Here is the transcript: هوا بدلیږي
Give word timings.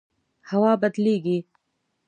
هوا 0.49 0.71
بدلیږي 0.81 1.37